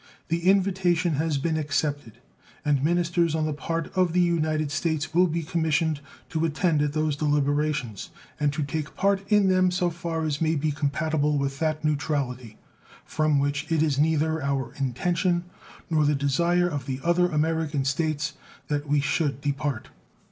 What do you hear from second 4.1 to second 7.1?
the United States will be commissioned to attend at